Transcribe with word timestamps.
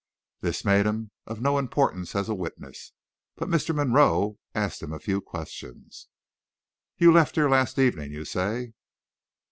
This 0.39 0.65
made 0.65 0.87
him 0.87 1.11
of 1.27 1.41
no 1.41 1.59
importance 1.59 2.15
as 2.15 2.27
a 2.27 2.33
witness, 2.33 2.91
but 3.35 3.47
Mr. 3.49 3.75
Monroe 3.75 4.39
asked 4.55 4.81
him 4.81 4.91
a 4.91 4.97
few 4.99 5.21
questions. 5.21 6.07
"You 6.97 7.13
left 7.13 7.35
here 7.35 7.47
last 7.47 7.77
evening, 7.77 8.11
you 8.11 8.25
say?" 8.25 8.73